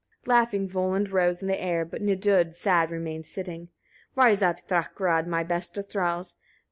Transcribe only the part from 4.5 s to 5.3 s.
Thakrad,